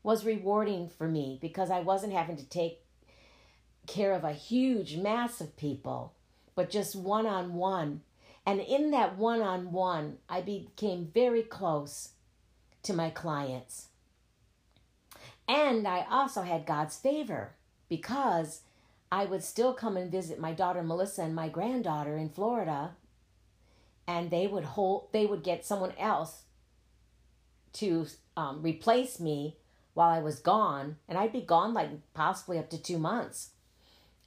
was 0.02 0.24
rewarding 0.24 0.88
for 0.88 1.08
me 1.08 1.38
because 1.40 1.70
I 1.70 1.80
wasn't 1.80 2.12
having 2.12 2.36
to 2.36 2.48
take 2.48 2.84
care 3.86 4.12
of 4.12 4.24
a 4.24 4.32
huge 4.32 4.96
mass 4.96 5.40
of 5.40 5.56
people, 5.56 6.14
but 6.54 6.70
just 6.70 6.94
one 6.94 7.26
on 7.26 7.54
one 7.54 8.02
and 8.48 8.60
in 8.60 8.92
that 8.92 9.18
one 9.18 9.42
on 9.42 9.72
one, 9.72 10.16
I 10.26 10.40
became 10.40 11.10
very 11.12 11.42
close 11.42 12.12
to 12.82 12.94
my 12.94 13.10
clients. 13.10 13.88
And 15.46 15.86
I 15.86 16.06
also 16.10 16.40
had 16.40 16.64
God's 16.64 16.96
favor 16.96 17.50
because 17.90 18.62
I 19.12 19.26
would 19.26 19.44
still 19.44 19.74
come 19.74 19.98
and 19.98 20.10
visit 20.10 20.40
my 20.40 20.54
daughter 20.54 20.82
Melissa 20.82 21.24
and 21.24 21.34
my 21.34 21.50
granddaughter 21.50 22.16
in 22.16 22.30
Florida 22.30 22.92
and 24.06 24.30
they 24.30 24.46
would 24.46 24.64
hold 24.64 25.08
they 25.12 25.26
would 25.26 25.44
get 25.44 25.66
someone 25.66 25.92
else 25.98 26.44
to 27.74 28.06
um, 28.34 28.62
replace 28.62 29.20
me 29.20 29.58
while 29.92 30.08
I 30.08 30.20
was 30.20 30.38
gone 30.38 30.96
and 31.06 31.18
I'd 31.18 31.34
be 31.34 31.42
gone 31.42 31.74
like 31.74 31.90
possibly 32.14 32.58
up 32.58 32.70
to 32.70 32.82
2 32.82 32.98
months. 32.98 33.50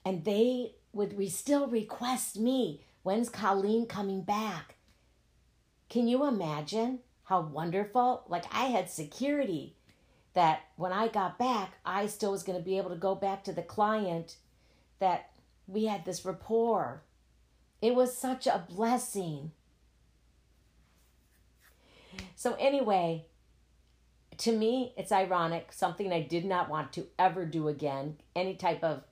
And 0.05 0.25
they 0.25 0.73
would 0.93 1.17
we 1.17 1.27
still 1.27 1.65
request 1.65 2.37
me 2.37 2.81
When's 3.03 3.29
Colleen 3.29 3.87
coming 3.87 4.21
back? 4.21 4.75
Can 5.89 6.07
you 6.07 6.25
imagine 6.25 6.99
how 7.23 7.41
wonderful? 7.41 8.23
Like, 8.27 8.45
I 8.51 8.65
had 8.65 8.89
security 8.89 9.75
that 10.33 10.61
when 10.75 10.93
I 10.93 11.07
got 11.07 11.37
back, 11.37 11.73
I 11.85 12.05
still 12.05 12.31
was 12.31 12.43
going 12.43 12.57
to 12.57 12.63
be 12.63 12.77
able 12.77 12.91
to 12.91 12.95
go 12.95 13.15
back 13.15 13.43
to 13.45 13.53
the 13.53 13.61
client, 13.61 14.37
that 14.99 15.31
we 15.67 15.85
had 15.85 16.05
this 16.05 16.23
rapport. 16.23 17.03
It 17.81 17.95
was 17.95 18.15
such 18.15 18.47
a 18.47 18.65
blessing. 18.69 19.51
So, 22.35 22.55
anyway, 22.59 23.25
to 24.37 24.51
me, 24.51 24.93
it's 24.95 25.11
ironic, 25.11 25.73
something 25.73 26.13
I 26.13 26.21
did 26.21 26.45
not 26.45 26.69
want 26.69 26.93
to 26.93 27.07
ever 27.17 27.45
do 27.45 27.67
again, 27.67 28.17
any 28.35 28.55
type 28.55 28.83
of 28.83 29.03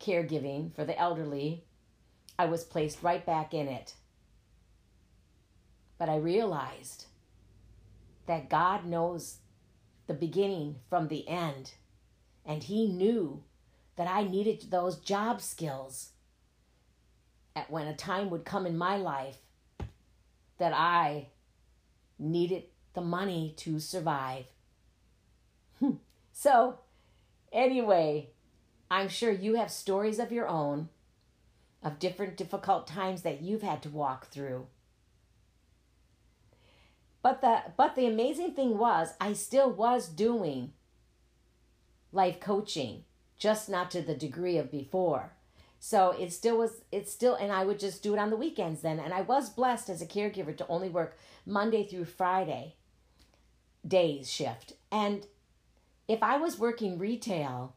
caregiving 0.00 0.74
for 0.74 0.84
the 0.84 0.98
elderly. 0.98 1.64
I 2.38 2.46
was 2.46 2.64
placed 2.64 3.02
right 3.02 3.24
back 3.24 3.54
in 3.54 3.68
it. 3.68 3.94
But 5.98 6.08
I 6.08 6.16
realized 6.16 7.06
that 8.26 8.48
God 8.48 8.84
knows 8.84 9.38
the 10.06 10.14
beginning 10.14 10.76
from 10.88 11.08
the 11.08 11.28
end. 11.28 11.72
And 12.44 12.62
He 12.62 12.86
knew 12.86 13.42
that 13.96 14.08
I 14.08 14.24
needed 14.24 14.70
those 14.70 14.98
job 14.98 15.40
skills 15.40 16.10
at 17.54 17.70
when 17.70 17.86
a 17.86 17.94
time 17.94 18.30
would 18.30 18.44
come 18.44 18.66
in 18.66 18.76
my 18.76 18.96
life 18.96 19.38
that 20.58 20.72
I 20.72 21.28
needed 22.18 22.64
the 22.94 23.00
money 23.00 23.54
to 23.58 23.78
survive. 23.78 24.44
Hmm. 25.78 25.92
so, 26.32 26.78
anyway, 27.52 28.30
I'm 28.90 29.08
sure 29.08 29.30
you 29.32 29.54
have 29.54 29.70
stories 29.70 30.18
of 30.18 30.32
your 30.32 30.48
own 30.48 30.88
of 31.84 31.98
different 31.98 32.36
difficult 32.36 32.86
times 32.86 33.22
that 33.22 33.42
you've 33.42 33.62
had 33.62 33.82
to 33.82 33.90
walk 33.90 34.26
through. 34.26 34.66
But 37.22 37.40
the 37.40 37.62
but 37.76 37.94
the 37.94 38.06
amazing 38.06 38.54
thing 38.54 38.78
was 38.78 39.14
I 39.20 39.34
still 39.34 39.70
was 39.70 40.08
doing 40.08 40.72
life 42.10 42.40
coaching, 42.40 43.04
just 43.38 43.68
not 43.68 43.90
to 43.92 44.02
the 44.02 44.14
degree 44.14 44.56
of 44.56 44.70
before. 44.70 45.32
So 45.78 46.12
it 46.18 46.32
still 46.32 46.58
was 46.58 46.82
it 46.90 47.08
still 47.08 47.34
and 47.34 47.52
I 47.52 47.64
would 47.64 47.78
just 47.78 48.02
do 48.02 48.14
it 48.14 48.18
on 48.18 48.30
the 48.30 48.36
weekends 48.36 48.80
then 48.80 48.98
and 48.98 49.12
I 49.12 49.20
was 49.20 49.50
blessed 49.50 49.90
as 49.90 50.00
a 50.00 50.06
caregiver 50.06 50.56
to 50.56 50.66
only 50.68 50.88
work 50.88 51.18
Monday 51.44 51.86
through 51.86 52.06
Friday 52.06 52.76
days 53.86 54.30
shift. 54.30 54.72
And 54.90 55.26
if 56.08 56.22
I 56.22 56.38
was 56.38 56.58
working 56.58 56.98
retail, 56.98 57.76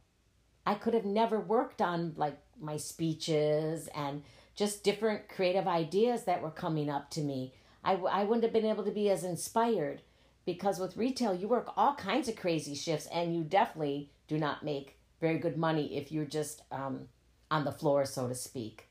I 0.68 0.74
could 0.74 0.94
have 0.94 1.06
never 1.06 1.40
worked 1.40 1.82
on 1.82 2.14
like 2.18 2.38
my 2.60 2.76
speeches 2.76 3.88
and 3.96 4.24
just 4.54 4.84
different 4.84 5.30
creative 5.30 5.66
ideas 5.66 6.26
that 6.26 6.42
were 6.42 6.52
coming 6.52 6.90
up 6.90 7.10
to 7.12 7.22
me. 7.22 7.54
I, 7.86 7.94
I 7.94 8.26
wouldn't 8.26 8.44
have 8.44 8.52
been 8.52 8.66
able 8.66 8.84
to 8.84 8.92
be 8.92 9.10
as 9.10 9.24
inspired 9.24 10.02
because 10.46 10.78
with 10.78 10.98
retail, 10.98 11.34
you 11.34 11.48
work 11.48 11.72
all 11.78 11.96
kinds 11.96 12.28
of 12.28 12.36
crazy 12.36 12.76
shifts 12.76 13.08
and 13.14 13.34
you 13.34 13.46
definitely 13.46 14.12
do 14.28 14.38
not 14.38 14.66
make 14.66 15.00
very 15.22 15.38
good 15.38 15.56
money 15.56 15.96
if 15.96 16.12
you're 16.12 16.26
just 16.26 16.64
um, 16.70 17.08
on 17.50 17.64
the 17.64 17.72
floor, 17.72 18.04
so 18.04 18.28
to 18.28 18.36
speak. 18.36 18.90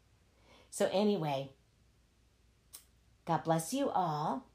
So, 0.71 0.89
anyway, 0.95 1.51
God 3.27 3.45
bless 3.45 3.75
you 3.75 3.91
all. 3.91 4.47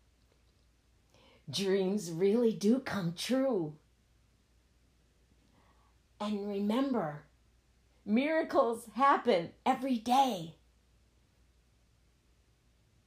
Dreams 1.47 2.09
really 2.09 2.51
do 2.51 2.79
come 2.79 3.13
true. 3.15 3.73
And 6.21 6.47
remember, 6.47 7.23
Miracles 8.05 8.85
happen 8.95 9.49
every 9.65 9.97
day. 9.97 10.55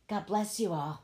God 0.08 0.26
bless 0.26 0.58
you 0.58 0.72
all. 0.72 1.03